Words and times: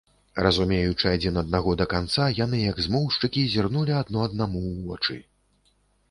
Разумеючы 0.45 1.05
адзін 1.09 1.35
аднаго 1.41 1.75
да 1.81 1.85
канца, 1.91 2.23
яны, 2.39 2.61
як 2.61 2.79
змоўшчыкі, 2.85 3.43
зірнулі 3.55 3.93
адно 4.01 4.23
аднаму 4.29 4.63
ў 4.71 4.87
вочы. 4.87 5.19